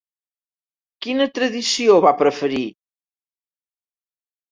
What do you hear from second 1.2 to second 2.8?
tradició va preferir?